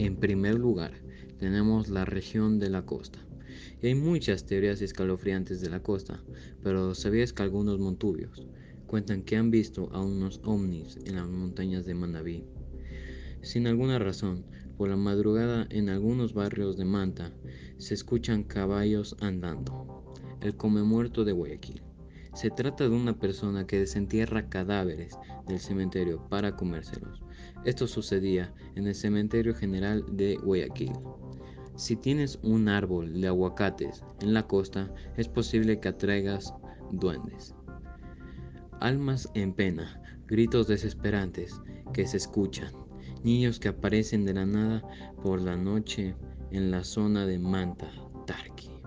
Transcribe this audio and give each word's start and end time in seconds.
En 0.00 0.16
primer 0.16 0.54
lugar, 0.54 0.92
tenemos 1.38 1.90
la 1.90 2.06
región 2.06 2.58
de 2.58 2.70
la 2.70 2.86
costa. 2.86 3.18
Hay 3.82 3.94
muchas 3.94 4.46
teorías 4.46 4.80
escalofriantes 4.80 5.60
de 5.60 5.68
la 5.68 5.82
costa, 5.82 6.24
pero 6.62 6.94
¿sabías 6.94 7.34
que 7.34 7.42
algunos 7.42 7.78
montubios 7.78 8.48
cuentan 8.86 9.22
que 9.22 9.36
han 9.36 9.50
visto 9.50 9.90
a 9.92 10.00
unos 10.00 10.40
ovnis 10.42 10.96
en 11.04 11.16
las 11.16 11.28
montañas 11.28 11.84
de 11.84 11.92
Manabí? 11.92 12.46
Sin 13.42 13.66
alguna 13.66 13.98
razón, 13.98 14.46
por 14.78 14.88
la 14.88 14.96
madrugada 14.96 15.66
en 15.68 15.90
algunos 15.90 16.32
barrios 16.32 16.78
de 16.78 16.86
Manta 16.86 17.34
se 17.76 17.92
escuchan 17.92 18.42
caballos 18.42 19.14
andando. 19.20 20.14
El 20.40 20.56
come 20.56 20.82
muerto 20.82 21.26
de 21.26 21.32
Guayaquil. 21.32 21.82
Se 22.32 22.50
trata 22.50 22.84
de 22.84 22.90
una 22.90 23.18
persona 23.18 23.66
que 23.66 23.80
desentierra 23.80 24.48
cadáveres 24.48 25.18
del 25.48 25.58
cementerio 25.58 26.28
para 26.28 26.56
comérselos. 26.56 27.22
Esto 27.64 27.86
sucedía 27.86 28.54
en 28.76 28.86
el 28.86 28.94
cementerio 28.94 29.54
general 29.54 30.04
de 30.12 30.36
Guayaquil. 30.36 30.92
Si 31.76 31.96
tienes 31.96 32.38
un 32.42 32.68
árbol 32.68 33.20
de 33.20 33.28
aguacates 33.28 34.04
en 34.20 34.32
la 34.32 34.46
costa, 34.46 34.92
es 35.16 35.28
posible 35.28 35.80
que 35.80 35.88
atraigas 35.88 36.54
duendes. 36.92 37.54
Almas 38.80 39.28
en 39.34 39.52
pena, 39.52 40.00
gritos 40.26 40.68
desesperantes 40.68 41.60
que 41.92 42.06
se 42.06 42.16
escuchan, 42.16 42.72
niños 43.24 43.58
que 43.58 43.68
aparecen 43.68 44.24
de 44.24 44.34
la 44.34 44.46
nada 44.46 44.82
por 45.22 45.40
la 45.40 45.56
noche 45.56 46.14
en 46.50 46.70
la 46.70 46.84
zona 46.84 47.26
de 47.26 47.38
Manta, 47.38 47.90
Tarqui. 48.26 48.79